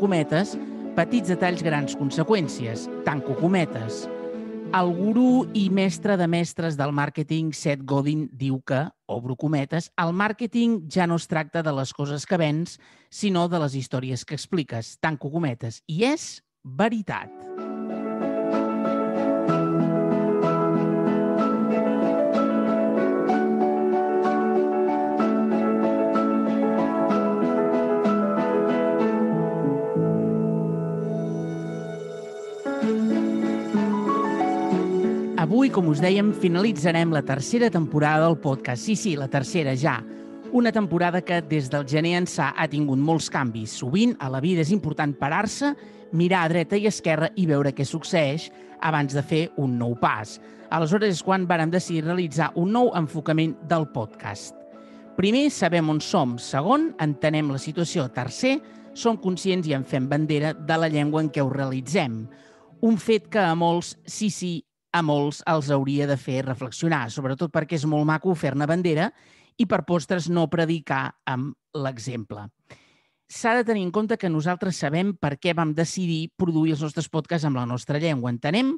[0.00, 0.56] Cometes,
[0.96, 4.06] petits detalls, grans conseqüències, tanco cometes.
[4.70, 10.14] El gurú i mestre de mestres del màrqueting, Seth Godin, diu que, obro cometes, el
[10.14, 12.78] màrqueting ja no es tracta de les coses que vens,
[13.10, 15.82] sinó de les històries que expliques, tanco cometes.
[15.90, 16.30] I és
[16.62, 17.39] veritat.
[35.70, 38.82] Com us dèiem, finalitzarem la tercera temporada del podcast.
[38.82, 40.00] Sí, sí, la tercera ja.
[40.50, 43.76] Una temporada que des del gener ençà ha tingut molts canvis.
[43.78, 45.70] Sovint a la vida és important parar-se,
[46.10, 48.48] mirar a dreta i esquerra i veure què succeeix
[48.82, 50.40] abans de fer un nou pas.
[50.74, 54.56] Aleshores és quan vàrem decidir realitzar un nou enfocament del podcast.
[55.14, 56.34] Primer, sabem on som.
[56.42, 58.08] Segon, entenem la situació.
[58.10, 58.56] Tercer,
[58.90, 62.24] som conscients i en fem bandera de la llengua en què ho realitzem.
[62.82, 64.56] Un fet que a molts, sí, sí,
[64.92, 69.10] a molts els hauria de fer reflexionar, sobretot perquè és molt maco fer-ne bandera
[69.60, 72.48] i per postres no predicar amb l'exemple.
[73.30, 77.06] S'ha de tenir en compte que nosaltres sabem per què vam decidir produir els nostres
[77.08, 78.32] podcasts amb la nostra llengua.
[78.32, 78.74] Entenem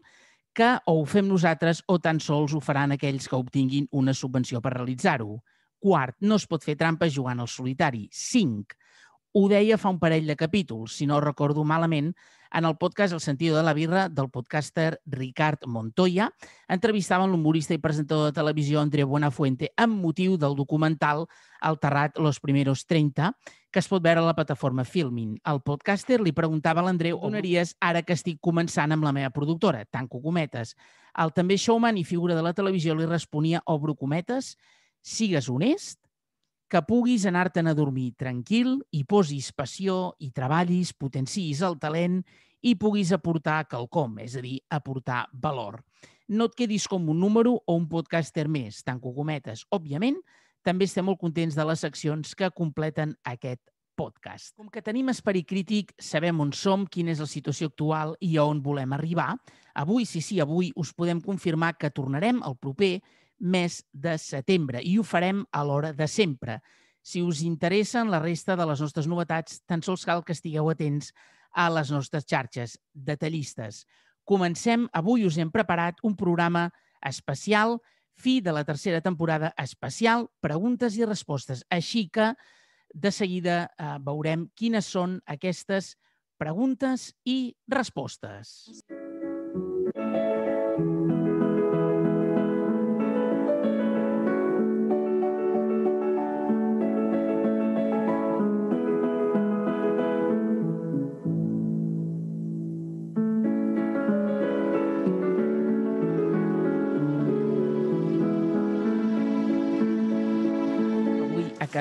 [0.52, 4.60] que o ho fem nosaltres o tan sols ho faran aquells que obtinguin una subvenció
[4.60, 5.38] per realitzar-ho.
[5.80, 8.04] Quart, no es pot fer trampa jugant al solitari.
[8.12, 8.76] Cinc,
[9.32, 12.12] ho deia fa un parell de capítols, si no recordo malament,
[12.52, 16.28] en el podcast El sentido de la birra del podcaster Ricard Montoya,
[16.68, 21.24] entrevistaven l'humorista i presentador de televisió André Buenafuente amb motiu del documental
[21.64, 23.32] El Terrat Los Primeros 30,
[23.72, 25.38] que es pot veure a la plataforma Filmin.
[25.48, 29.32] El podcaster li preguntava a l'Andreu on donaries ara que estic començant amb la meva
[29.32, 30.76] productora, tanco cometes.
[31.16, 34.58] El també showman i figura de la televisió li responia, obro cometes,
[35.00, 36.01] sigues honest,
[36.72, 42.22] que puguis anar-te'n a dormir tranquil i posis passió i treballis, potenciïs el talent
[42.64, 45.82] i puguis aportar quelcom, és a dir, aportar valor.
[46.32, 49.66] No et quedis com un número o un podcaster més, tanco cometes.
[49.68, 50.16] Òbviament,
[50.64, 53.60] també estem molt contents de les seccions que completen aquest
[53.98, 54.54] podcast.
[54.56, 58.46] Com que tenim esperit crític, sabem on som, quina és la situació actual i a
[58.48, 59.34] on volem arribar,
[59.76, 62.94] avui, sí, sí, avui us podem confirmar que tornarem el proper
[63.42, 66.60] mes de setembre i ho farem a l'hora de sempre.
[67.02, 71.10] Si us interessen la resta de les nostres novetats, tan sols cal que estigueu atents
[71.52, 73.82] a les nostres xarxes detallistes.
[74.24, 74.86] Comencem.
[74.94, 76.68] Avui us hem preparat un programa
[77.02, 77.80] especial,
[78.14, 81.64] fi de la tercera temporada especial, preguntes i respostes.
[81.68, 82.32] Així que
[82.94, 85.96] de seguida eh, veurem quines són aquestes
[86.38, 88.70] preguntes i respostes.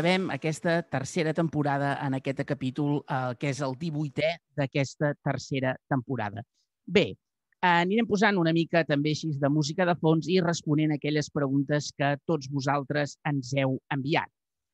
[0.01, 6.41] Acabem aquesta tercera temporada en aquest capítol, eh, que és el 18è d'aquesta tercera temporada.
[6.87, 7.13] Bé,
[7.61, 11.91] anirem posant una mica també així de música de fons i responent a aquelles preguntes
[11.93, 14.25] que tots vosaltres ens heu enviat.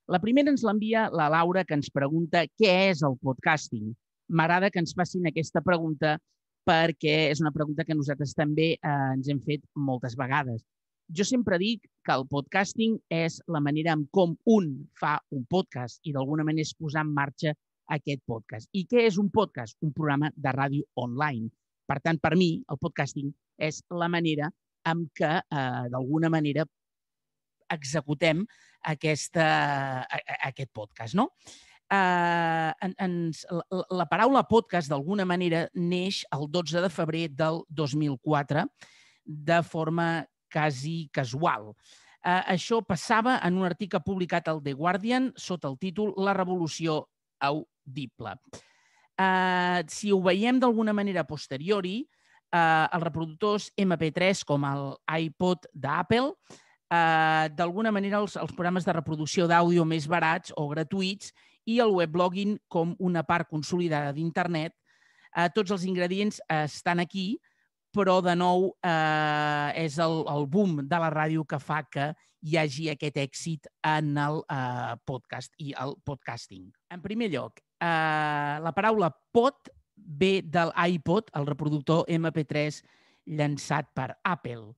[0.07, 3.91] La primera ens l'envia la Laura, que ens pregunta què és el podcasting.
[4.31, 6.15] M'agrada que ens facin aquesta pregunta
[6.63, 10.63] perquè és una pregunta que nosaltres també eh, ens hem fet moltes vegades.
[11.07, 14.67] Jo sempre dic que el podcasting és la manera en com un
[14.99, 17.53] fa un podcast i d'alguna manera és posar en marxa
[17.95, 18.67] aquest podcast.
[18.75, 19.77] I què és un podcast?
[19.87, 21.47] Un programa de ràdio online.
[21.87, 23.31] Per tant, per mi, el podcasting
[23.63, 24.51] és la manera
[24.87, 26.67] en què, eh, d'alguna manera,
[27.71, 28.43] executem
[28.83, 29.47] aquesta,
[30.43, 31.15] aquest podcast.
[31.15, 31.31] No?
[31.87, 38.67] Eh, ens, la, la paraula podcast, d'alguna manera, neix el 12 de febrer del 2004
[39.27, 41.71] de forma quasi casual.
[42.27, 47.05] Eh, això passava en un article publicat al The Guardian sota el títol La revolució
[47.39, 48.35] audible.
[49.17, 52.03] Uh, si ho veiem d'alguna manera posteriori,
[52.53, 54.83] uh, els reproductors MP3 com el
[55.23, 61.33] iPod d'Apple, uh, d'alguna manera els, els programes de reproducció d'àudio més barats o gratuïts
[61.65, 64.75] i el webblogging com una part consolidada d'internet,
[65.33, 67.39] uh, tots els ingredients uh, estan aquí,
[67.97, 72.11] però de nou eh, és el, el boom de la ràdio que fa que
[72.45, 76.69] hi hagi aquest èxit en el eh, podcast i el podcasting.
[76.93, 82.81] En primer lloc, eh, la paraula pod ve del iPod, el reproductor MP3
[83.37, 84.71] llançat per Apple.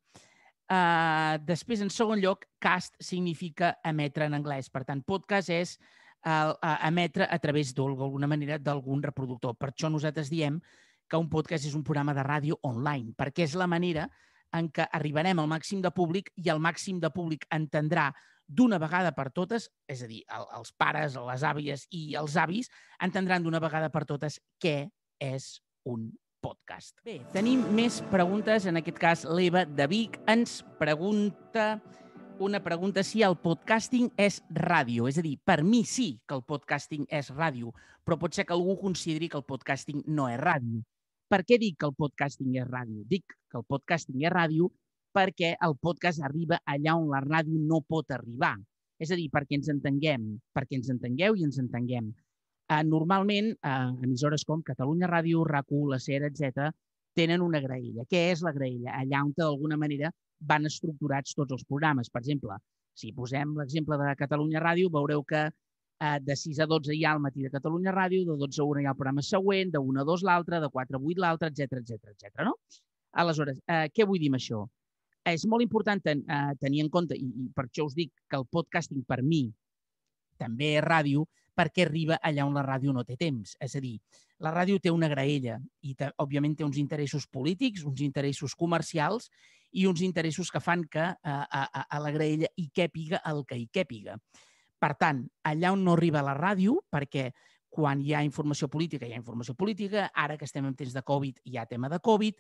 [0.69, 4.69] Uh, després, en segon lloc, cast significa emetre en anglès.
[4.69, 5.71] Per tant, podcast és
[6.29, 6.53] uh,
[6.85, 9.57] emetre a través d'alguna manera d'algun reproductor.
[9.57, 13.55] Per això nosaltres diem que un podcast és un programa de ràdio online, perquè és
[13.57, 14.09] la manera
[14.53, 18.11] en què arribarem al màxim de públic i el màxim de públic entendrà
[18.49, 20.23] d'una vegada per totes, és a dir,
[20.57, 22.69] els pares, les àvies i els avis
[23.01, 24.89] entendran d'una vegada per totes què
[25.21, 26.09] és un
[26.41, 26.97] podcast.
[27.05, 28.65] Bé, tenim més preguntes.
[28.65, 31.75] En aquest cas, l'Eva de Vic ens pregunta
[32.39, 35.09] una pregunta si el podcasting és ràdio.
[35.11, 37.73] És a dir, per mi sí que el podcasting és ràdio,
[38.07, 40.81] però pot ser que algú consideri que el podcasting no és ràdio.
[41.29, 43.03] Per què dic que el podcasting és ràdio?
[43.09, 44.71] Dic que el podcasting és ràdio
[45.13, 48.55] perquè el podcast arriba allà on la ràdio no pot arribar.
[48.99, 50.25] És a dir, perquè ens entenguem,
[50.57, 52.09] perquè ens entengueu i ens entenguem.
[52.69, 56.67] Uh, normalment, uh, emissores com Catalunya Ràdio, RAC1, La SER, etc,
[57.17, 58.07] tenen una graella.
[58.09, 58.97] Què és la graella?
[58.97, 60.11] Allà on, d'alguna manera,
[60.51, 62.09] van estructurats tots els programes.
[62.09, 62.57] Per exemple,
[62.97, 65.45] si posem l'exemple de Catalunya Ràdio, veureu que
[65.99, 68.65] eh, de 6 a 12 hi ha el matí de Catalunya Ràdio, de 12 a
[68.65, 71.23] 1 hi ha el programa següent, de 1 a 2 l'altre, de 4 a 8
[71.25, 72.45] l'altre, etc etc etc.
[72.47, 72.55] no?
[73.23, 74.63] Aleshores, eh, què vull dir amb això?
[75.29, 78.39] És molt important ten, eh, tenir en compte, i, i per això us dic que
[78.39, 79.47] el podcasting per mi
[80.39, 81.25] també és ràdio,
[81.59, 83.57] perquè arriba allà on la ràdio no té temps.
[83.59, 83.97] És a dir,
[84.39, 89.27] la ràdio té una graella i, òbviament, té uns interessos polítics, uns interessos comercials
[89.75, 93.43] i uns interessos que fan que eh, a, a, a la graella hi quèpiga el
[93.45, 94.15] que hi quèpiga.
[94.79, 97.29] Per tant, allà on no arriba la ràdio, perquè
[97.69, 101.03] quan hi ha informació política, hi ha informació política, ara que estem en temps de
[101.05, 102.39] Covid, hi ha tema de Covid,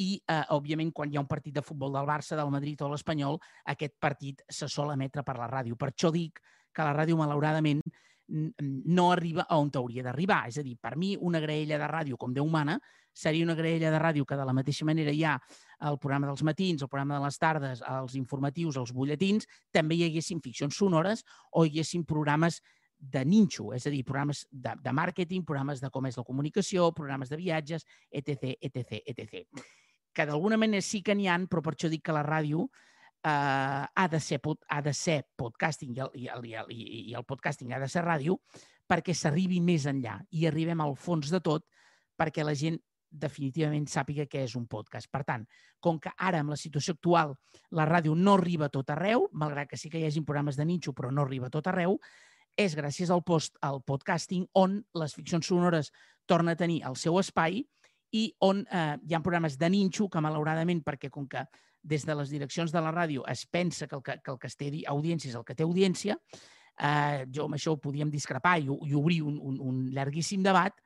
[0.00, 2.88] i, eh, òbviament, quan hi ha un partit de futbol del Barça, del Madrid o
[2.88, 3.36] l'Espanyol,
[3.74, 5.76] aquest partit se sol emetre per la ràdio.
[5.76, 6.40] Per això dic
[6.72, 7.82] que la ràdio, malauradament,
[8.30, 10.46] no arriba a on hauria d'arribar.
[10.48, 12.78] És a dir, per mi, una graella de ràdio com Déu humana
[13.12, 15.36] seria una graella de ràdio que de la mateixa manera hi ha
[15.88, 20.04] el programa dels matins, el programa de les tardes, els informatius, els butlletins, també hi
[20.06, 22.60] haguessin ficcions sonores o hi haguessin programes
[23.00, 26.90] de ninxo, és a dir, programes de, de màrqueting, programes de com és la comunicació,
[26.92, 29.64] programes de viatges, etc, etc, etc.
[30.12, 32.68] Que d'alguna manera sí que n'hi han, però per això dic que la ràdio
[33.24, 36.70] ha, de ser, ha de ser podcasting i el, i, el, i, el,
[37.10, 38.38] i el podcasting ha de ser ràdio
[38.90, 41.66] perquè s'arribi més enllà i arribem al fons de tot
[42.18, 42.78] perquè la gent
[43.10, 45.08] definitivament sàpiga què és un podcast.
[45.10, 45.44] Per tant,
[45.82, 47.34] com que ara, amb la situació actual,
[47.74, 50.66] la ràdio no arriba a tot arreu, malgrat que sí que hi hagi programes de
[50.68, 51.98] nitxo, però no arriba a tot arreu,
[52.56, 55.90] és gràcies al, post, al podcasting on les ficcions sonores
[56.26, 57.64] tornen a tenir el seu espai
[58.14, 61.44] i on eh, hi ha programes de ninxo que, malauradament, perquè com que
[61.82, 64.48] des de les direccions de la ràdio es pensa que el que, que, el que
[64.50, 66.16] es té audiència és el que té audiència,
[66.80, 70.76] eh, jo amb això podíem discrepar i, i obrir un, un, un llarguíssim debat,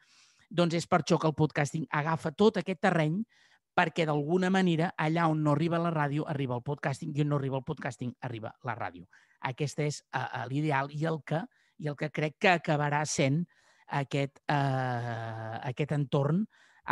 [0.51, 3.23] doncs és per això que el podcasting agafa tot aquest terreny
[3.75, 7.41] perquè d'alguna manera allà on no arriba la ràdio arriba el podcasting i on no
[7.41, 9.09] arriba el podcasting arriba la ràdio.
[9.51, 11.43] Aquest és uh, l'ideal i el que
[11.83, 13.43] i el que crec que acabarà sent
[13.99, 16.45] aquest, uh, aquest entorn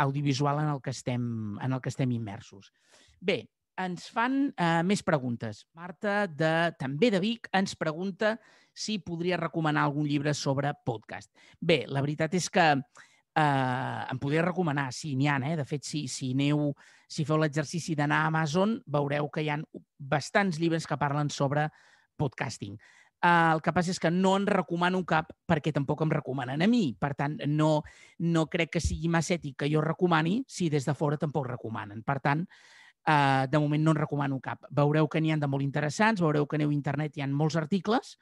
[0.03, 1.23] audiovisual en el que estem,
[1.61, 2.73] en el que estem immersos.
[3.21, 3.45] Bé,
[3.81, 5.63] ens fan uh, més preguntes.
[5.77, 8.35] Marta, de, també de Vic, ens pregunta
[8.73, 11.31] si podria recomanar algun llibre sobre podcast.
[11.59, 12.65] Bé, la veritat és que
[13.35, 15.55] eh, em podria recomanar, sí, n'hi ha, eh?
[15.59, 16.71] de fet, si, si aneu,
[17.09, 19.59] si feu l'exercici d'anar a Amazon, veureu que hi ha
[19.97, 21.67] bastants llibres que parlen sobre
[22.17, 22.77] podcasting.
[23.23, 26.67] Uh, el que passa és que no en recomano cap perquè tampoc em recomanen a
[26.67, 26.89] mi.
[26.99, 27.77] Per tant, no,
[28.19, 32.01] no crec que sigui massa ètic que jo recomani si des de fora tampoc recomanen.
[32.03, 32.43] Per tant,
[33.07, 34.65] uh, de moment no en recomano cap.
[34.71, 37.57] Veureu que n'hi han de molt interessants, veureu que aneu a internet hi ha molts
[37.59, 38.17] articles,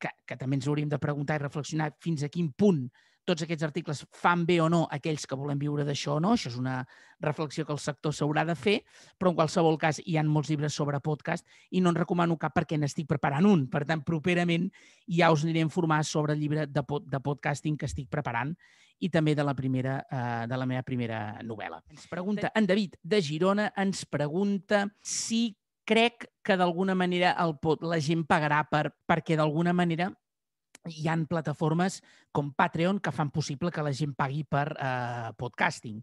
[0.00, 2.86] que, que també ens hauríem de preguntar i reflexionar fins a quin punt
[3.30, 6.32] tots aquests articles fan bé o no aquells que volem viure d'això o no.
[6.34, 6.80] Això és una
[7.22, 8.80] reflexió que el sector s'haurà de fer,
[9.18, 12.56] però en qualsevol cas hi ha molts llibres sobre podcast i no en recomano cap
[12.56, 13.66] perquè n'estic preparant un.
[13.70, 14.70] Per tant, properament
[15.06, 18.56] ja us aniré a informar sobre el llibre de, pod de podcasting que estic preparant
[19.00, 21.80] i també de la, primera, eh, de la meva primera novel·la.
[21.92, 25.56] Ens pregunta en David de Girona, ens pregunta si
[25.88, 30.10] crec que d'alguna manera el pot, la gent pagarà per, perquè d'alguna manera
[30.88, 31.98] hi han plataformes
[32.32, 35.98] com Patreon que fan possible que la gent pagui per eh, podcasting.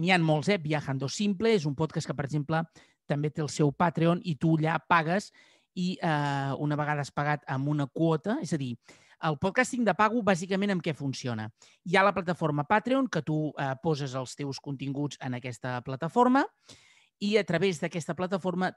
[0.00, 0.58] N'hi han molts, eh?
[0.62, 2.62] Viajando Simple és un podcast que, per exemple,
[3.10, 5.30] també té el seu Patreon i tu allà pagues
[5.78, 8.72] i eh, una vegada has pagat amb una quota, és a dir,
[9.28, 11.48] el podcasting de pago, bàsicament, amb què funciona?
[11.84, 16.46] Hi ha la plataforma Patreon, que tu eh, poses els teus continguts en aquesta plataforma
[17.20, 18.70] i a través d'aquesta plataforma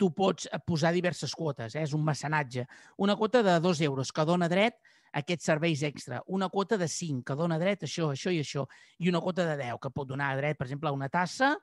[0.00, 1.82] tu pots eh, posar diverses quotes, eh?
[1.82, 2.66] és un mecenatge.
[3.02, 4.78] Una quota de 2 euros que dona dret
[5.10, 8.38] a aquests serveis extra, una quota de 5 que dona dret a això, això i
[8.44, 8.66] això,
[9.02, 11.56] i una quota de 10 que pot donar dret, per exemple, a una tassa,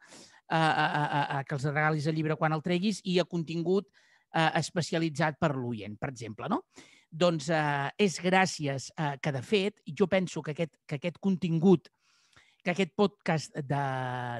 [0.48, 3.88] a, a, a, a que els regalis el llibre quan el treguis i a contingut
[3.88, 6.52] eh, especialitzat per l'oient, per exemple.
[6.52, 6.62] No?
[7.12, 11.88] Doncs eh, és gràcies eh, que, de fet, jo penso que aquest, que aquest contingut,
[12.64, 13.86] que aquest podcast de,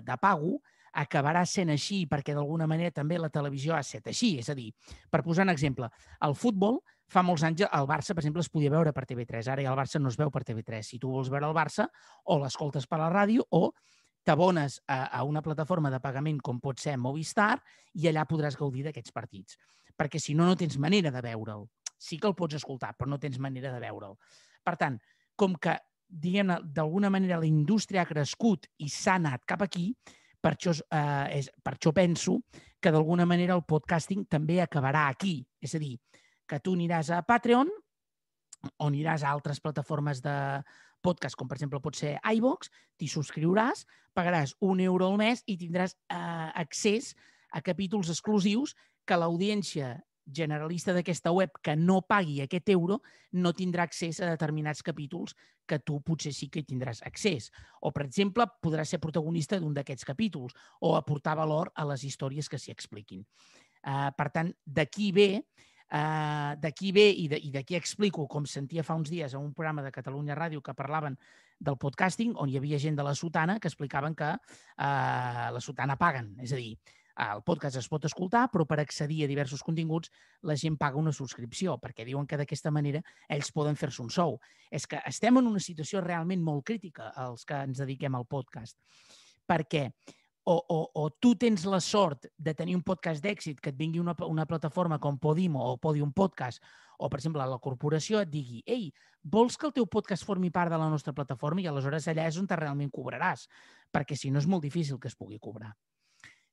[0.04, 0.58] de pago,
[0.98, 4.36] acabarà sent així perquè d'alguna manera també la televisió ha estat així.
[4.42, 4.72] És a dir,
[5.12, 5.90] per posar un exemple,
[6.26, 9.52] el futbol fa molts anys el Barça, per exemple, es podia veure per TV3.
[9.54, 10.84] Ara ja el Barça no es veu per TV3.
[10.84, 11.88] Si tu vols veure el Barça,
[12.26, 13.72] o l'escoltes per la ràdio o
[14.28, 17.56] t'abones a, a una plataforma de pagament com pot ser Movistar
[17.96, 19.56] i allà podràs gaudir d'aquests partits.
[19.98, 21.64] Perquè si no, no tens manera de veure'l.
[21.98, 24.16] Sí que el pots escoltar, però no tens manera de veure'l.
[24.64, 25.00] Per tant,
[25.36, 25.78] com que
[26.08, 29.90] diguem d'alguna manera la indústria ha crescut i s'ha anat cap aquí,
[30.42, 32.38] per això, eh, és, per això penso
[32.80, 35.42] que d'alguna manera el podcasting també acabarà aquí.
[35.60, 35.98] És a dir,
[36.48, 37.70] que tu aniràs a Patreon
[38.78, 40.36] o aniràs a altres plataformes de
[41.02, 43.86] podcast, com per exemple pot ser iVox, t'hi subscriuràs,
[44.18, 47.14] pagaràs un euro al mes i tindràs eh, accés
[47.52, 48.76] a capítols exclusius
[49.08, 49.96] que l'audiència
[50.28, 53.02] generalista d'aquesta web que no pagui aquest euro
[53.34, 55.36] no tindrà accés a determinats capítols
[55.68, 57.52] que tu potser sí que hi tindràs accés.
[57.82, 62.50] O, per exemple, podràs ser protagonista d'un d'aquests capítols o aportar valor a les històries
[62.50, 63.24] que s'hi expliquin.
[63.84, 65.30] Uh, per tant, d'aquí ve
[65.94, 69.92] uh, d'aquí ve i d'aquí explico, com sentia fa uns dies a un programa de
[69.92, 71.18] Catalunya Ràdio que parlaven
[71.60, 75.98] del podcasting, on hi havia gent de la Sotana que explicaven que uh, la Sotana
[75.98, 76.36] paguen.
[76.44, 76.76] És a dir,
[77.26, 80.12] el podcast es pot escoltar, però per accedir a diversos continguts
[80.46, 84.38] la gent paga una subscripció, perquè diuen que d'aquesta manera ells poden fer-se un sou.
[84.70, 88.78] És que estem en una situació realment molt crítica, els que ens dediquem al podcast.
[89.48, 89.88] Perquè
[90.48, 94.00] o, o, o tu tens la sort de tenir un podcast d'èxit, que et vingui
[94.00, 96.64] una, una plataforma com Podimo o Podium Podcast,
[96.98, 98.88] o, per exemple, la corporació et digui ei,
[99.22, 101.62] vols que el teu podcast formi part de la nostra plataforma?
[101.62, 103.50] I aleshores allà és on te realment cobraràs,
[103.92, 105.76] perquè si no és molt difícil que es pugui cobrar.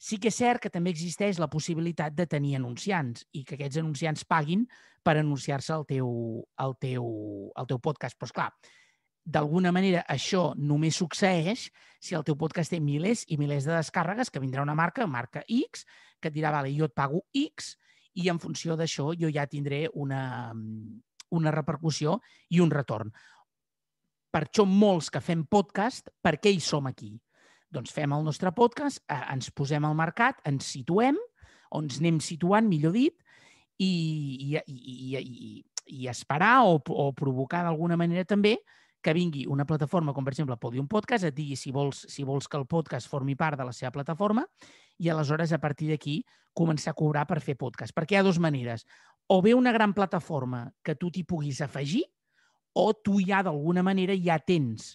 [0.04, 3.80] Sí que és cert que també existeix la possibilitat de tenir anunciants i que aquests
[3.80, 4.66] anunciants paguin
[5.04, 6.11] per anunciar-se al teu,
[6.61, 7.06] al, teu,
[7.56, 8.18] al teu podcast.
[8.20, 8.50] Però, clar,
[9.25, 11.70] d'alguna manera això només succeeix
[12.04, 15.40] si el teu podcast té milers i milers de descàrregues, que vindrà una marca, marca
[15.49, 15.87] X,
[16.20, 17.75] que et dirà, vale, jo et pago X
[18.20, 20.52] i en funció d'això jo ja tindré una,
[21.32, 22.18] una repercussió
[22.52, 23.08] i un retorn.
[24.34, 27.14] Per això molts que fem podcast, per què hi som aquí?
[27.75, 31.19] Doncs fem el nostre podcast, eh, ens posem al mercat, ens situem,
[31.75, 33.16] o ens anem situant, millor dit,
[33.83, 33.90] i,
[34.54, 35.52] i, i, i,
[35.99, 38.57] i esperar o, o provocar d'alguna manera també
[39.04, 42.47] que vingui una plataforma com, per exemple, Podium Podcast, et digui si vols, si vols
[42.49, 44.47] que el podcast formi part de la seva plataforma
[45.02, 46.21] i aleshores, a partir d'aquí,
[46.57, 47.93] començar a cobrar per fer podcast.
[47.93, 48.87] Perquè hi ha dues maneres.
[49.28, 52.04] O bé una gran plataforma que tu t'hi puguis afegir,
[52.73, 54.95] o tu ja d'alguna manera ja tens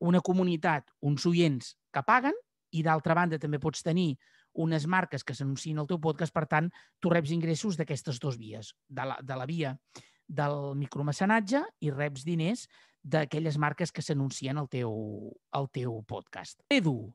[0.00, 2.36] una comunitat, uns oients que paguen
[2.72, 4.16] i d'altra banda també pots tenir
[4.58, 8.72] unes marques que s'anuncien al teu podcast, per tant, tu reps ingressos d'aquestes dues vies,
[8.88, 9.76] de la, de la via
[10.28, 12.66] del micromecenatge i reps diners
[13.02, 14.92] d'aquelles marques que s'anuncien al, teu,
[15.54, 16.60] al teu podcast.
[16.68, 17.08] Edu,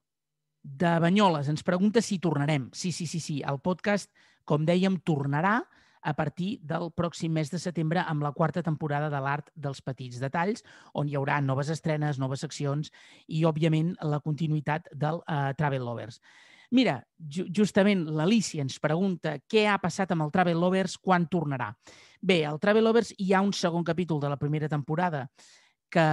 [0.63, 2.69] de Banyoles, ens pregunta si tornarem.
[2.73, 4.09] Sí, sí, sí, sí, el podcast,
[4.47, 5.59] com dèiem, tornarà
[6.03, 10.19] a partir del pròxim mes de setembre amb la quarta temporada de l'Art dels Petits
[10.21, 12.91] Detalls, on hi haurà noves estrenes, noves seccions
[13.27, 16.19] i, òbviament, la continuïtat del uh, Travel Lovers.
[16.73, 21.69] Mira, ju justament l'Alicia ens pregunta què ha passat amb el Travel Lovers, quan tornarà.
[22.19, 25.27] Bé, el Travel Lovers hi ha un segon capítol de la primera temporada
[25.93, 26.05] que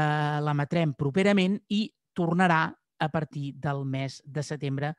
[0.45, 2.67] l'emetrem properament i tornarà
[3.01, 4.93] a partir del mes de setembre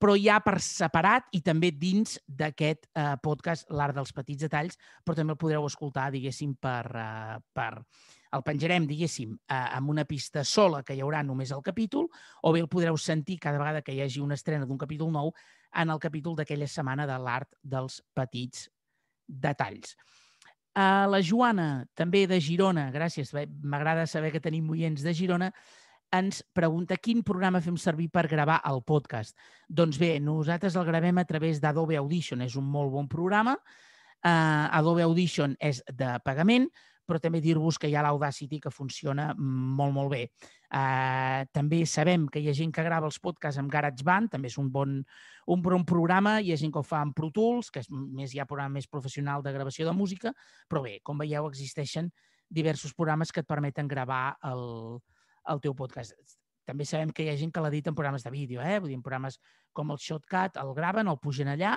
[0.00, 5.18] però ja per separat i també dins d'aquest eh, podcast, l'art dels petits detalls, però
[5.18, 7.70] també el podreu escoltar, diguéssim, per, eh, per
[8.32, 12.08] el penjarem, diguéssim, eh, amb una pista sola que hi haurà només el capítol,
[12.42, 15.34] o bé el podreu sentir cada vegada que hi hagi una estrena d'un capítol nou
[15.82, 18.70] en el capítol d'aquella setmana de l'art dels petits
[19.26, 19.96] detalls.
[20.70, 25.50] Uh, la Joana, també de Girona, gràcies, m'agrada saber que tenim oients de Girona,
[26.14, 29.36] ens pregunta quin programa fem servir per gravar el podcast.
[29.68, 32.42] Doncs bé, nosaltres el gravem a través d'Adobe Audition.
[32.42, 33.56] És un molt bon programa.
[34.20, 36.66] Uh, Adobe Audition és de pagament,
[37.08, 40.24] però també dir-vos que hi ha l'Audacity que funciona molt, molt bé.
[40.70, 44.58] Uh, també sabem que hi ha gent que grava els podcasts amb GarageBand, també és
[44.60, 44.98] un bon,
[45.50, 48.34] un bon programa, hi ha gent que ho fa amb Pro Tools, que és més
[48.34, 50.34] ja programa més professional de gravació de música,
[50.68, 52.12] però bé, com veieu, existeixen
[52.50, 55.00] diversos programes que et permeten gravar el,
[55.48, 56.14] el teu podcast.
[56.68, 58.78] També sabem que hi ha gent que l'edita en programes de vídeo, eh?
[58.78, 59.40] Vull dir, en programes
[59.72, 61.76] com el Shotcut, el graven, el pugen allà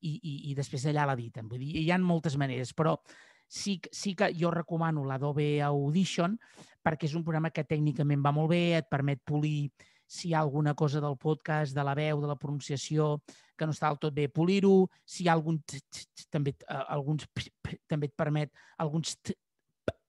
[0.00, 1.48] i, i, i després allà l'editen.
[1.48, 2.98] Vull dir, hi ha moltes maneres, però
[3.48, 6.36] sí, sí que jo recomano l'Adobe Audition
[6.84, 9.70] perquè és un programa que tècnicament va molt bé, et permet polir
[10.06, 13.22] si hi ha alguna cosa del podcast, de la veu, de la pronunciació,
[13.56, 15.62] que no està del tot bé, polir-ho, si hi ha algun...
[16.30, 17.24] també, eh, alguns
[17.88, 18.52] també et permet
[18.84, 19.16] alguns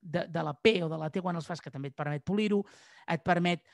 [0.06, 2.24] de, de la P o de la T quan els fas, que també et permet
[2.26, 2.62] polir-ho,
[3.10, 3.66] et permet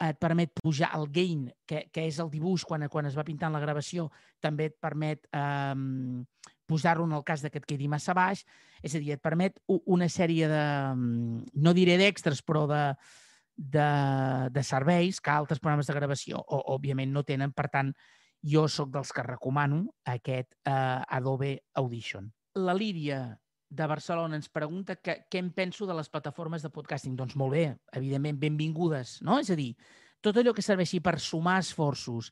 [0.00, 3.52] et permet pujar el gain, que, que és el dibuix quan, quan es va pintant
[3.52, 4.08] la gravació,
[4.42, 5.74] també et permet eh,
[6.66, 8.42] posar-lo en el cas de que et quedi massa baix,
[8.82, 10.64] és a dir, et permet una sèrie de,
[10.96, 12.82] no diré d'extres, però de,
[13.54, 13.88] de,
[14.50, 17.54] de serveis que altres programes de gravació, o, òbviament, no tenen.
[17.54, 17.92] Per tant,
[18.44, 20.72] jo sóc dels que recomano aquest eh,
[21.18, 22.32] Adobe Audition.
[22.54, 23.26] La Lídia
[23.74, 27.16] de Barcelona ens pregunta que, què em penso de les plataformes de podcasting.
[27.18, 27.64] Doncs molt bé,
[27.98, 29.38] evidentment, benvingudes, no?
[29.42, 29.72] És a dir,
[30.24, 32.30] tot allò que serveixi per sumar esforços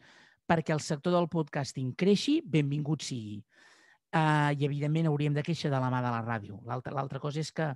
[0.48, 3.40] perquè el sector del podcasting creixi, benvingut sigui.
[4.12, 6.60] Uh, I, evidentment, hauríem de queixar de la mà de la ràdio.
[6.68, 7.70] L'altra cosa és que,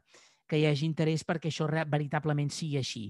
[0.46, 3.06] que hi hagi interès perquè això veritablement sigui així.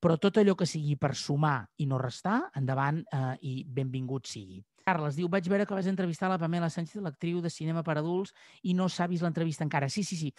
[0.00, 4.62] Però tot allò que sigui per sumar i no restar, endavant uh, i benvingut sigui.
[4.84, 8.32] Carles diu, vaig veure que vas entrevistar la Pamela Sánchez, l'actriu de cinema per adults,
[8.62, 9.88] i no s'ha vist l'entrevista encara.
[9.88, 10.30] Sí, sí, sí.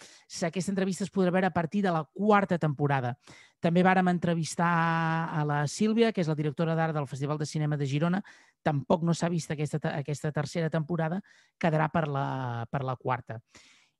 [0.48, 3.14] Aquesta entrevista es podrà veure a partir de la quarta temporada.
[3.62, 4.70] També vàrem entrevistar
[5.30, 8.22] a la Sílvia, que és la directora d'art del Festival de Cinema de Girona.
[8.62, 11.20] Tampoc no s'ha vist aquesta, aquesta tercera temporada,
[11.58, 12.26] quedarà per la,
[12.70, 13.38] per la quarta.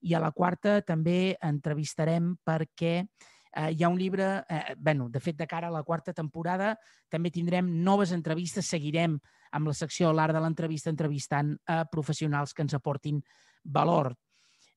[0.02, 3.04] I a la quarta també entrevistarem perquè
[3.54, 6.74] eh, hi ha un llibre, eh, bueno, de fet, de cara a la quarta temporada
[7.08, 9.18] també tindrem noves entrevistes, seguirem
[9.52, 13.20] amb la secció L'Art de l'entrevista entrevistant a professionals que ens aportin
[13.64, 14.14] valor.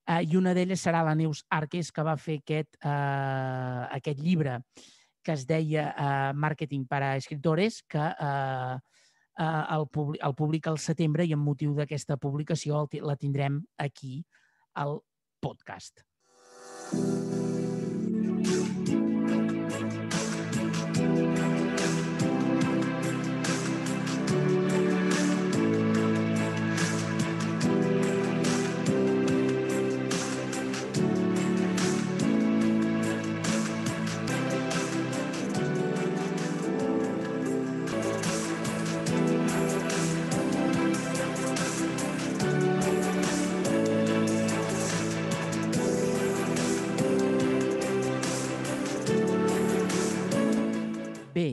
[0.06, 4.60] Uh, I una d'elles serà la Neus Arques, que va fer aquest, uh, aquest llibre
[5.26, 10.70] que es deia uh, Marketing per a escriptores, que uh, uh, el, publi el publica
[10.70, 14.20] al setembre i amb motiu d'aquesta publicació la tindrem aquí
[14.78, 15.00] al
[15.42, 16.06] podcast.
[16.94, 17.45] Bé,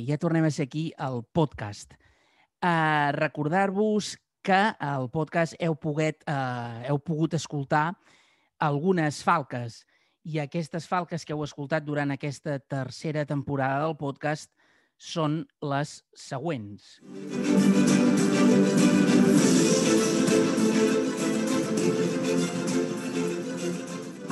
[0.08, 1.94] ja tornem a ser aquí al podcast.
[2.62, 7.92] Uh, Recordar-vos que al podcast heu, poguet, uh, heu pogut escoltar
[8.62, 9.82] algunes falques
[10.22, 14.50] i aquestes falques que heu escoltat durant aquesta tercera temporada del podcast
[14.98, 16.98] són les següents.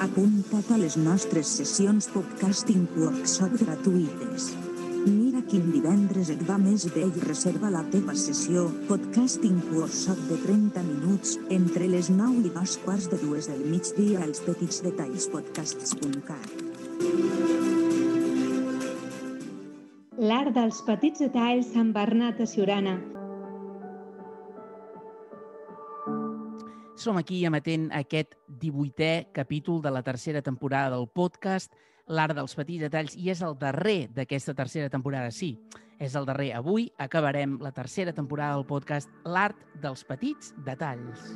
[0.01, 4.53] Apunta't a les nostres sessions podcasting workshop gratuïtes.
[5.01, 10.37] Mira quin divendres et va més bé i reserva la teva sessió Podcasting Workshop de
[10.43, 15.31] 30 minuts entre les 9 i dos quarts de dues del migdia als petits detalls
[15.33, 16.53] podcasts.cat.
[20.21, 22.99] L'art dels petits detalls amb Bernat a Ciurana.
[27.01, 31.73] Som aquí emetent aquest 18è capítol de la tercera temporada del podcast
[32.11, 35.31] l'art dels petits detalls, i és el darrer d'aquesta tercera temporada.
[35.31, 35.55] Sí,
[36.01, 36.51] és el darrer.
[36.59, 41.31] Avui acabarem la tercera temporada del podcast L'art dels petits detalls.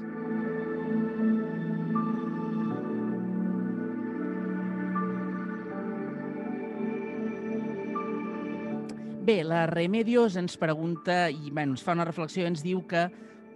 [9.25, 13.07] Bé, la Remedios ens pregunta i bueno, ens fa una reflexió i ens diu que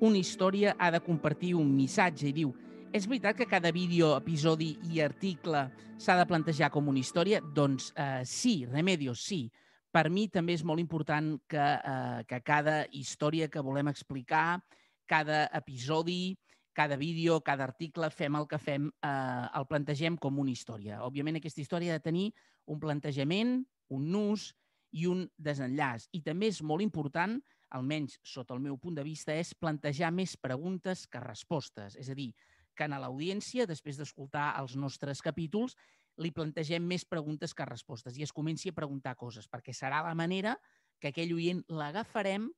[0.00, 2.54] una història ha de compartir un missatge i diu
[2.92, 5.66] és veritat que cada vídeo, episodi i article
[6.00, 7.40] s'ha de plantejar com una història?
[7.42, 9.48] Doncs eh, sí, Remedios, sí.
[9.92, 14.60] Per mi també és molt important que, eh, que cada història que volem explicar,
[15.08, 16.38] cada episodi,
[16.72, 21.02] cada vídeo, cada article, fem el que fem, eh, el plantegem com una història.
[21.04, 22.32] Òbviament, aquesta història ha de tenir
[22.66, 24.52] un plantejament, un nus
[24.92, 26.08] i un desenllaç.
[26.12, 27.38] I també és molt important,
[27.70, 31.96] almenys sota el meu punt de vista, és plantejar més preguntes que respostes.
[32.00, 32.30] És a dir,
[32.78, 35.74] que a l'audiència, després d'escoltar els nostres capítols,
[36.22, 40.14] li plantegem més preguntes que respostes i es comenci a preguntar coses, perquè serà la
[40.18, 40.56] manera
[40.98, 42.48] que aquell oient l'agafarem,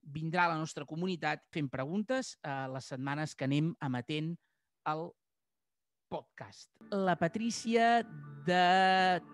[0.00, 4.32] vindrà a la nostra comunitat fent preguntes a les setmanes que anem emetent
[4.88, 5.10] el
[6.08, 6.70] podcast.
[6.90, 8.00] La Patrícia
[8.48, 8.62] de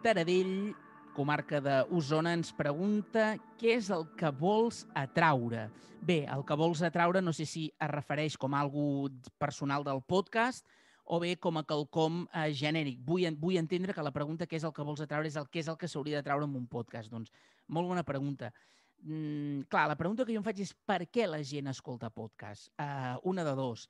[0.03, 0.75] Taradell
[1.17, 5.67] comarca d'Osona, ens pregunta què és el que vols atraure.
[6.07, 9.09] Bé, el que vols atraure no sé si es refereix com a algú
[9.41, 10.69] personal del podcast
[11.07, 13.01] o bé com a quelcom eh, genèric.
[13.07, 15.63] Vull, vull entendre que la pregunta què és el que vols atraure és el que
[15.63, 17.11] és el que s'hauria de traure en un podcast.
[17.11, 17.33] Doncs,
[17.73, 18.53] molt bona pregunta.
[19.03, 22.73] Mm, clar, la pregunta que jo em faig és per què la gent escolta podcast?
[22.77, 23.87] Uh, una de dos.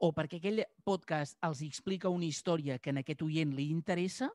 [0.00, 4.30] O perquè aquell podcast els explica una història que en aquest oient li interessa,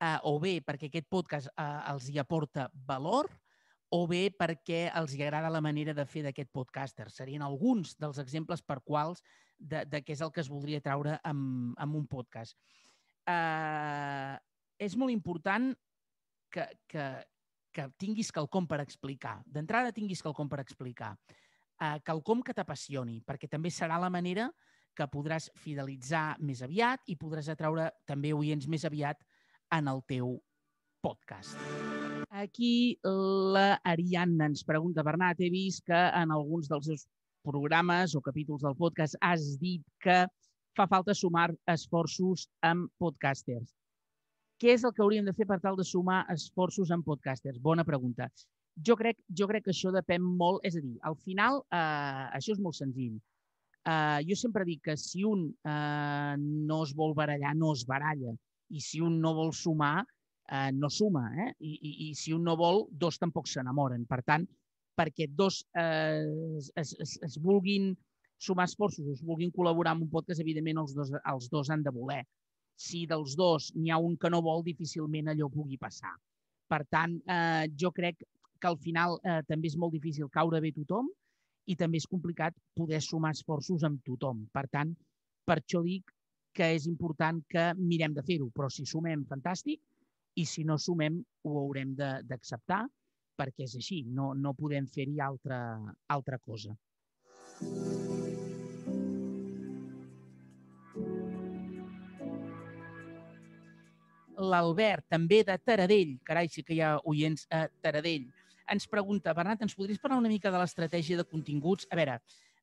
[0.00, 3.30] eh, o bé perquè aquest podcast eh, els hi aporta valor,
[3.90, 7.08] o bé perquè els hi agrada la manera de fer d'aquest podcaster.
[7.10, 9.22] Serien alguns dels exemples per quals
[9.56, 12.58] de, de què és el que es voldria treure amb, amb un podcast.
[13.28, 14.36] Eh,
[14.78, 15.72] és molt important
[16.52, 17.06] que, que,
[17.74, 19.38] que tinguis quelcom per explicar.
[19.46, 21.14] D'entrada tinguis quelcom per explicar.
[21.80, 24.48] Eh, quelcom que t'apassioni, perquè també serà la manera
[24.98, 29.20] que podràs fidelitzar més aviat i podràs atraure també oients més aviat
[29.72, 30.38] en el teu
[31.02, 31.56] podcast.
[32.30, 37.06] Aquí la Ariadna ens pregunta, Bernat, he vist que en alguns dels seus
[37.46, 40.24] programes o capítols del podcast has dit que
[40.76, 43.72] fa falta sumar esforços amb podcasters.
[44.58, 47.60] Què és el que hauríem de fer per tal de sumar esforços amb podcasters?
[47.62, 48.28] Bona pregunta.
[48.86, 52.54] Jo crec, jo crec que això depèn molt, és a dir, al final eh, això
[52.54, 53.16] és molt senzill.
[53.88, 58.34] Eh, jo sempre dic que si un eh, no es vol barallar, no es baralla
[58.70, 60.06] i si un no vol sumar,
[60.48, 61.28] eh, no suma.
[61.44, 61.50] Eh?
[61.60, 64.04] I, i, I si un no vol, dos tampoc s'enamoren.
[64.08, 64.46] Per tant,
[64.98, 66.24] perquè dos eh,
[66.76, 67.92] es, es, es vulguin
[68.38, 71.94] sumar esforços, es vulguin col·laborar amb un podcast, evidentment els dos, els dos han de
[71.94, 72.22] voler.
[72.78, 76.14] Si dels dos n'hi ha un que no vol, difícilment allò pugui passar.
[76.70, 78.22] Per tant, eh, jo crec
[78.60, 81.08] que al final eh, també és molt difícil caure bé tothom
[81.68, 84.44] i també és complicat poder sumar esforços amb tothom.
[84.54, 84.94] Per tant,
[85.46, 86.12] per això dic
[86.58, 89.78] que és important que mirem de fer-ho, però si sumem, fantàstic,
[90.38, 92.82] i si no sumem, ho haurem d'acceptar,
[93.38, 95.60] perquè és així, no, no podem fer-hi altra,
[96.10, 96.74] altra cosa.
[104.38, 108.28] L'Albert, també de Taradell, carai, sí que hi ha oients a Taradell,
[108.70, 111.86] ens pregunta, Bernat, ens podries parlar una mica de l'estratègia de continguts?
[111.90, 112.18] A veure,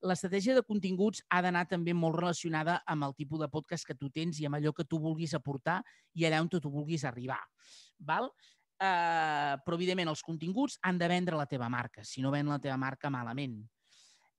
[0.06, 4.10] l'estratègia de continguts ha d'anar també molt relacionada amb el tipus de podcast que tu
[4.14, 5.82] tens i amb allò que tu vulguis aportar
[6.14, 7.42] i allà on tu vulguis arribar.
[7.98, 8.30] Val?
[8.76, 12.04] Uh, però, evidentment, els continguts han de vendre la teva marca.
[12.04, 13.62] Si no ven la teva marca, malament.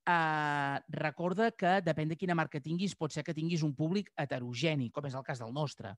[0.06, 4.90] Uh, recorda que depèn de quina marca tinguis, pot ser que tinguis un públic heterogeni,
[4.94, 5.96] com és el cas del nostre.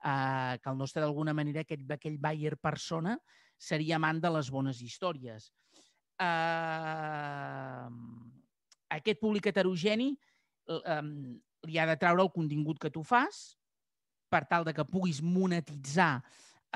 [0.00, 3.18] Uh, que el nostre, d'alguna manera, aquell, aquell buyer persona
[3.60, 5.50] seria amant de les bones històries.
[6.20, 7.19] Uh,
[9.00, 10.12] aquest públic heterogeni
[10.68, 11.10] um,
[11.66, 13.56] li ha de treure el contingut que tu fas
[14.30, 16.20] per tal de que puguis monetitzar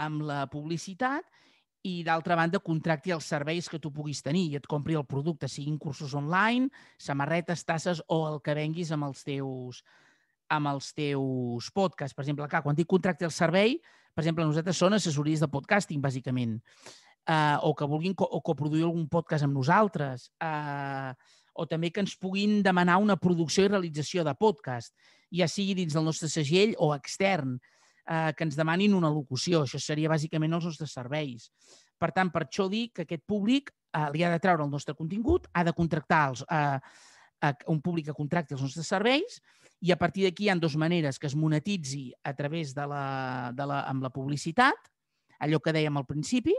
[0.00, 1.24] amb la publicitat
[1.84, 5.50] i, d'altra banda, contracti els serveis que tu puguis tenir i et compri el producte,
[5.52, 9.82] siguin cursos online, samarretes, tasses o el que venguis amb els teus,
[10.48, 12.16] amb els teus podcasts.
[12.16, 13.76] Per exemple, clar, quan dic contracti el servei,
[14.14, 16.56] per exemple, nosaltres són assessories de podcasting, bàsicament,
[17.28, 21.12] uh, o que vulguin co o coproduir algun podcast amb nosaltres, uh,
[21.54, 24.94] o també que ens puguin demanar una producció i realització de podcast,
[25.34, 27.56] ja sigui dins del nostre segell o extern,
[28.06, 29.62] eh, que ens demanin una locució.
[29.64, 31.50] Això seria bàsicament els nostres serveis.
[31.98, 34.94] Per tant, per això dic que aquest públic eh, li ha de treure el nostre
[34.98, 36.78] contingut, ha de contractar els, eh,
[37.68, 39.40] un públic que contracti els nostres serveis
[39.84, 43.52] i a partir d'aquí hi ha dues maneres, que es monetitzi a través de la,
[43.52, 44.90] de la, amb la publicitat
[45.44, 46.54] allò que dèiem al principi,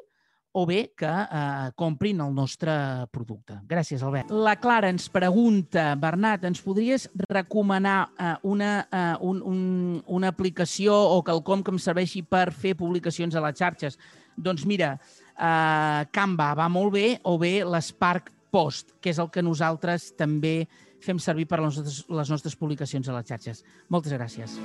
[0.55, 2.71] o bé que eh, comprin el nostre
[3.11, 3.57] producte.
[3.67, 4.31] Gràcies, Albert.
[4.31, 9.59] La Clara ens pregunta, Bernat, ens podries recomanar eh, una, eh, un, un,
[10.07, 13.99] una aplicació o quelcom que em serveixi per fer publicacions a les xarxes?
[14.39, 14.93] Doncs mira,
[15.35, 20.61] eh, Canva va molt bé, o bé l'Spark Post, que és el que nosaltres també
[21.03, 23.65] fem servir per les nostres, les nostres publicacions a les xarxes.
[23.91, 24.55] Moltes gràcies.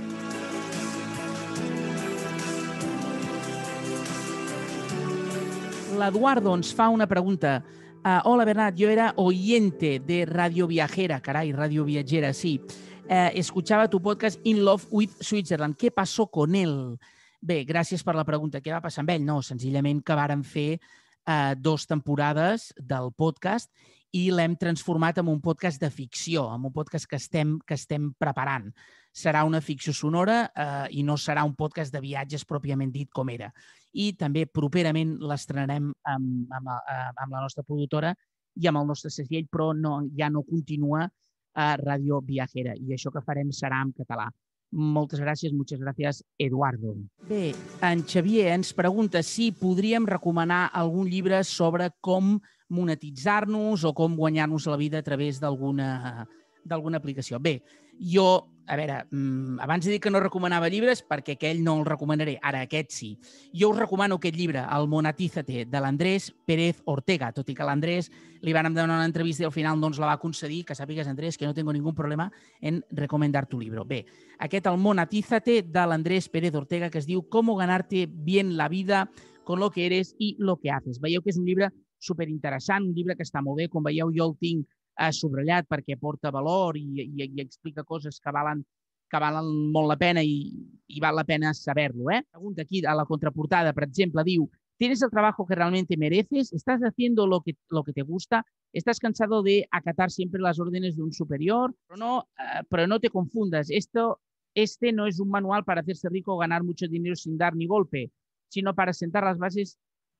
[6.00, 7.60] l'Eduardo ens fa una pregunta.
[8.00, 12.60] Uh, hola, Bernat, yo era oyente de Radio Viajera, caray, Radio Viajera, sí.
[13.04, 15.76] Uh, escuchaba tu podcast In Love with Switzerland.
[15.76, 16.96] ¿Qué pasó con él?
[17.40, 18.62] Bé, gràcies per la pregunta.
[18.64, 19.26] Què va passar amb ell?
[19.26, 23.68] No, senzillament que varen fer uh, dos temporades del podcast
[24.16, 28.08] i l'hem transformat en un podcast de ficció, en un podcast que estem, que estem
[28.18, 28.72] preparant
[29.12, 33.28] serà una ficció sonora eh, i no serà un podcast de viatges pròpiament dit com
[33.30, 33.50] era.
[33.92, 38.14] I també properament l'estrenarem amb, amb, eh, amb la nostra productora
[38.61, 41.09] i amb el nostre segell, però no, ja no continua
[41.55, 44.29] a Ràdio Viajera i això que farem serà en català.
[44.70, 46.94] Moltes gràcies, moltes gràcies, Eduardo.
[47.26, 47.50] Bé,
[47.83, 52.37] en Xavier ens pregunta si podríem recomanar algun llibre sobre com
[52.70, 56.29] monetitzar-nos o com guanyar-nos la vida a través d'alguna
[56.64, 57.38] d'alguna aplicació.
[57.40, 57.60] Bé,
[58.00, 58.30] jo
[58.70, 62.36] a veure, mmm, abans he dit que no recomanava llibres perquè aquell no el recomanaré,
[62.40, 63.08] ara aquest sí.
[63.50, 68.12] Jo us recomano aquest llibre, El Monatízate, de l'Andrés Pérez Ortega, tot i que l'Andrés
[68.46, 71.10] li van demanar una entrevista i al final no ens la va concedir, que sàpigues,
[71.10, 73.84] Andrés, que no tengo ningún problema en recomendar tu libro.
[73.84, 74.04] Bé,
[74.38, 79.10] aquest El Monatízate de l'Andrés Pérez Ortega, que es diu Cómo ganarte bien la vida
[79.42, 81.00] con lo que eres i lo que haces.
[81.00, 83.66] Veieu que és un llibre superinteressant, un llibre que està molt bé.
[83.68, 84.68] Com veieu, jo el tinc
[85.00, 88.62] ha subratllat perquè porta valor i, i, i explica coses que valen,
[89.10, 90.50] que valen molt la pena i,
[90.88, 92.10] i val la pena saber-lo.
[92.12, 92.22] Eh?
[92.30, 94.48] Pregunta aquí a la contraportada, per exemple, diu
[94.80, 96.54] ¿Tienes el trabajo que realmente mereces?
[96.54, 98.46] ¿Estás haciendo lo que, lo que te gusta?
[98.72, 101.74] ¿Estás cansado de acatar siempre las órdenes de un superior?
[101.86, 103.68] Pero no, uh, pero no te confundas.
[103.68, 104.22] Esto,
[104.54, 107.66] este no es un manual para hacerse rico o ganar mucho dinero sin dar ni
[107.66, 108.10] golpe,
[108.48, 109.76] sino para sentar las bases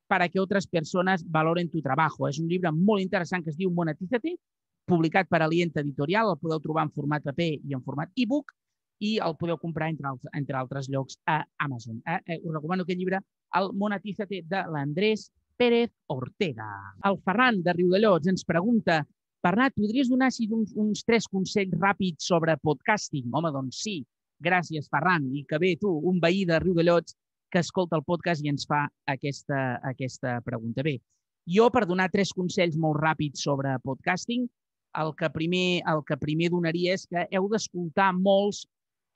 [0.07, 2.29] para que otras personas valoren tu trabajo.
[2.29, 4.37] És un llibre molt interessant que es Monetízate
[4.90, 8.53] publicat per Alient Editorial, el podeu trobar en format paper i en format e-book
[9.00, 12.03] i el podeu comprar, entre, els, entre altres llocs, a Amazon.
[12.05, 12.18] Eh?
[12.26, 13.22] Eh, us recomano aquest llibre,
[13.57, 16.68] El Monetízate, de l'Andrés Pérez Ortega.
[17.09, 19.00] El Ferran, de Riudellots, ens pregunta
[19.40, 23.31] Bernat, podries donar si uns, uns tres consells ràpids sobre podcasting?
[23.33, 24.03] Home, doncs sí.
[24.40, 25.31] Gràcies, Ferran.
[25.33, 27.16] I que bé, tu, un veí de Riudellots
[27.50, 30.85] que escolta el podcast i ens fa aquesta, aquesta pregunta.
[30.85, 30.98] Bé,
[31.48, 34.44] jo, per donar tres consells molt ràpids sobre podcasting,
[34.98, 38.64] el que primer, el que primer donaria és que heu d'escoltar molts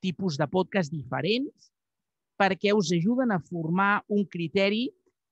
[0.04, 1.70] tipus de podcast diferents
[2.38, 4.88] perquè us ajuden a formar un criteri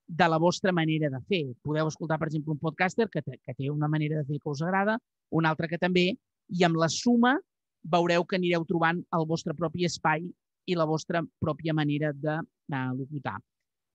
[0.07, 1.43] de la vostra manera de fer.
[1.63, 4.61] Podeu escoltar, per exemple, un podcaster que, que té una manera de fer que us
[4.61, 4.97] agrada,
[5.31, 6.13] un altre que també,
[6.49, 7.37] i amb la suma
[7.83, 10.27] veureu que anireu trobant el vostre propi espai
[10.67, 12.37] i la vostra pròpia manera de,
[12.71, 13.39] de locutar.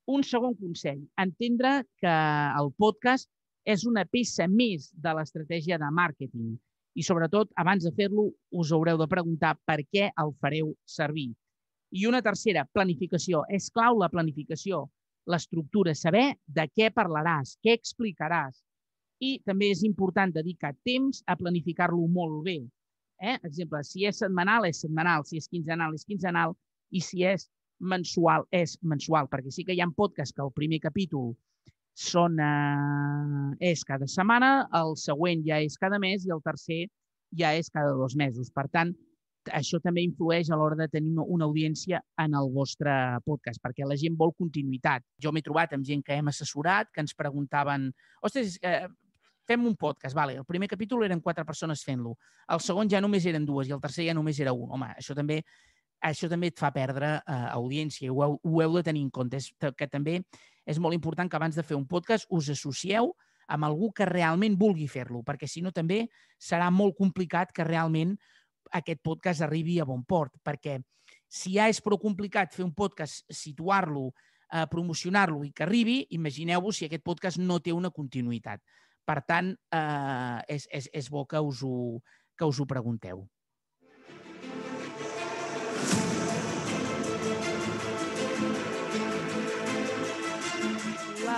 [0.08, 2.12] Un segon consell, entendre que
[2.60, 3.28] el podcast
[3.68, 6.54] és una peça més de l'estratègia de màrqueting
[6.98, 8.24] i, sobretot, abans de fer-lo,
[8.60, 11.28] us haureu de preguntar per què el fareu servir.
[11.94, 13.44] I una tercera, planificació.
[13.54, 14.86] És clau la planificació,
[15.30, 16.24] l'estructura, saber
[16.58, 18.58] de què parlaràs, què explicaràs.
[19.20, 22.58] I també és important dedicar temps a planificar-lo molt bé.
[23.20, 23.36] Eh?
[23.46, 26.54] Exemple, si és setmanal, és setmanal, si és quinzenal, és quinzenal,
[26.90, 30.80] i si és mensual, és mensual, perquè sí que hi ha podcasts que el primer
[30.82, 31.34] capítol
[31.98, 36.86] són, eh, és cada setmana, el següent ja és cada mes i el tercer
[37.34, 38.52] ja és cada dos mesos.
[38.54, 38.94] Per tant,
[39.54, 42.92] això també influeix a l'hora de tenir una audiència en el vostre
[43.24, 45.02] podcast, perquè la gent vol continuïtat.
[45.18, 47.90] Jo m'he trobat amb gent que hem assessorat, que ens preguntaven,
[48.22, 48.86] ostres, eh,
[49.48, 52.14] fem un podcast, vale, el primer capítol eren quatre persones fent-lo,
[52.52, 54.68] el segon ja només eren dues i el tercer ja només era un.
[54.76, 55.42] Home, això també
[56.04, 59.40] això també et fa perdre eh, audiència ho heu, ho heu de tenir en compte.
[59.40, 60.20] És, que també
[60.68, 63.14] és molt important que abans de fer un podcast us associeu
[63.48, 66.02] amb algú que realment vulgui fer-lo, perquè si no també
[66.36, 68.12] serà molt complicat que realment
[68.76, 70.76] aquest podcast arribi a bon port, perquè
[71.28, 74.10] si ja és prou complicat fer un podcast, situar-lo,
[74.52, 78.60] eh, promocionar-lo i que arribi, imagineu-vos si aquest podcast no té una continuïtat.
[79.08, 82.00] Per tant, eh, és, és, és bo que us ho,
[82.36, 83.24] que us ho pregunteu.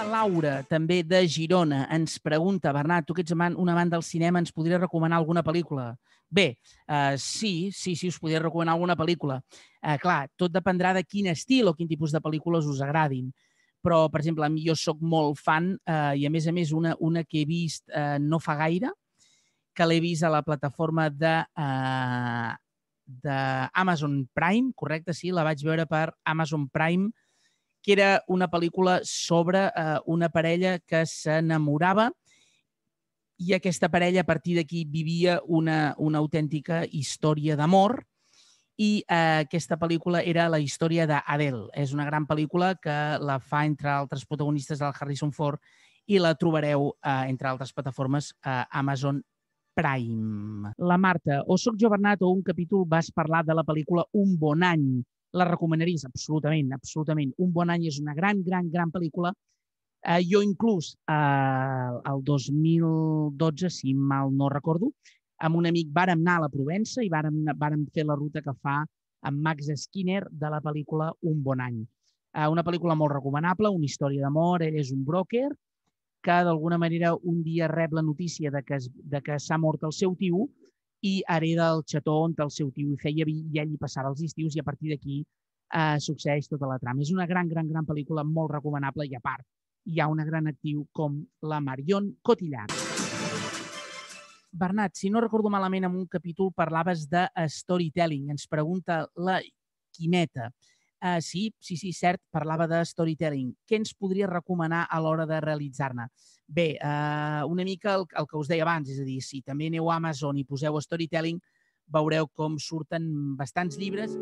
[0.05, 4.53] Laura, també de Girona, ens pregunta, Bernat, tu que ets una banda del cinema, ens
[4.53, 5.97] podries recomanar alguna pel·lícula?
[6.29, 9.41] Bé, uh, sí, sí, sí, us podria recomanar alguna pel·lícula.
[9.83, 13.31] Uh, clar, tot dependrà de quin estil o quin tipus de pel·lícules us agradin.
[13.81, 16.73] però, per exemple, a mi jo sóc molt fan eh, i, a més a més,
[16.77, 18.93] una, una que he vist eh, no fa gaire,
[19.75, 22.53] que l'he vist a la plataforma de, eh,
[23.25, 23.39] de
[23.73, 25.15] Amazon Prime, correcte?
[25.17, 27.11] Sí, la vaig veure per Amazon Prime,
[27.83, 32.11] que era una pel·lícula sobre eh, una parella que s'enamorava
[33.41, 38.03] i aquesta parella a partir d'aquí vivia una, una autèntica història d'amor
[38.81, 41.67] i eh, aquesta pel·lícula era la història d'Adele.
[41.77, 45.61] És una gran pel·lícula que la fa entre altres protagonistes del Harrison Ford
[46.09, 49.23] i la trobareu, eh, entre altres plataformes, a Amazon
[49.77, 50.73] Prime.
[50.79, 54.37] La Marta, o soc jo Bernat o un capítol vas parlar de la pel·lícula Un
[54.39, 55.03] bon any.
[55.33, 56.05] La recomanaries?
[56.09, 57.33] Absolutament, absolutament.
[57.39, 59.33] Un bon any és una gran, gran, gran pel·lícula.
[60.01, 64.91] Eh, jo inclús eh, el 2012, si mal no recordo,
[65.47, 68.55] amb un amic vàrem anar a la Provença i vàrem, vàrem fer la ruta que
[68.63, 68.81] fa
[69.29, 71.83] amb Max Skinner de la pel·lícula Un bon any.
[72.35, 75.49] Eh, una pel·lícula molt recomanable, una història d'amor, ell és un broker
[76.23, 79.93] que d'alguna manera un dia rep la notícia de que, de que s'ha mort el
[79.97, 80.49] seu tio
[81.03, 84.11] i hereda el xató on el seu tio hi feia vi i ell hi passava
[84.13, 87.03] els estius i a partir d'aquí eh, succeeix tota la trama.
[87.03, 89.47] És una gran, gran, gran pel·lícula molt recomanable i a part
[89.87, 92.75] hi ha una gran actiu com la Marion Cotillard.
[94.53, 98.31] Bernat, si no recordo malament, en un capítol parlaves de storytelling.
[98.35, 99.39] Ens pregunta la
[99.95, 100.51] Quimeta.
[101.01, 103.55] Uh, sí, sí, sí, cert, parlava de storytelling.
[103.65, 106.11] Què ens podria recomanar a l'hora de realitzar-ne?
[106.45, 109.71] Bé, uh, una mica el, el que us deia abans, és a dir, si també
[109.71, 111.41] aneu a Amazon i poseu storytelling,
[111.89, 113.07] veureu com surten
[113.39, 114.13] bastants llibres.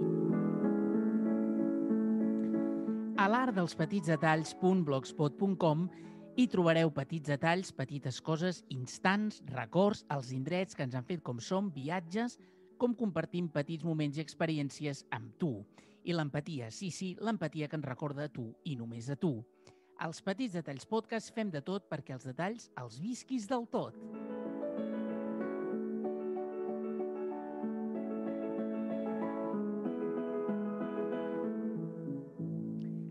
[3.19, 5.89] A l'art dels petits detalls.blogspot.com
[6.39, 11.43] hi trobareu petits detalls, petites coses, instants, records, els indrets que ens han fet com
[11.43, 12.39] som, viatges,
[12.79, 15.51] com compartim petits moments i experiències amb tu.
[16.09, 19.43] I l'empatia, sí, sí, l'empatia que ens recorda a tu i només a tu.
[20.01, 23.99] Als Petits Detalls Podcast fem de tot perquè els detalls els visquis del tot.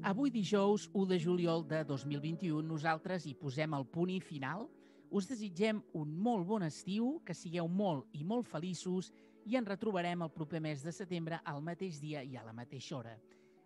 [0.10, 4.66] Avui dijous 1 de juliol de 2021 nosaltres hi posem el punt i final.
[5.14, 9.14] Us desitgem un molt bon estiu, que sigueu molt i molt feliços
[9.48, 12.98] i ens retrobarem el proper mes de setembre al mateix dia i a la mateixa
[12.98, 13.16] hora.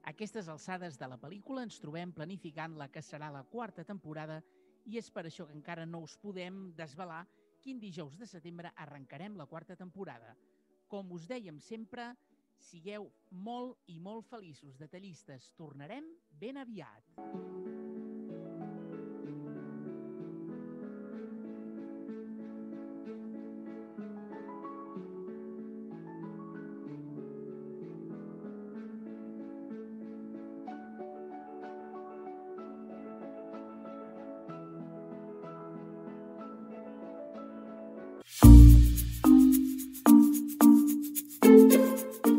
[0.02, 4.40] A aquestes alçades de la pel·lícula ens trobem planificant la que serà la quarta temporada
[4.86, 7.24] i és per això que encara no us podem desvelar
[7.62, 10.36] quin dijous de setembre arrencarem la quarta temporada.
[10.90, 12.12] Com us dèiem sempre,
[12.62, 13.08] Sigueu
[13.48, 15.50] molt i molt feliços, detallistes.
[15.58, 16.14] Tornarem
[16.46, 17.81] ben aviat.